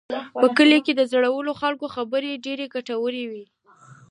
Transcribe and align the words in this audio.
په 0.41 0.47
کلي 0.57 0.79
کې 0.85 0.93
د 0.95 1.01
زړو 1.11 1.51
خلکو 1.61 1.85
خبرې 1.95 2.41
ډېرې 2.45 2.65
ګټورې 2.75 3.23
وي. 3.31 3.45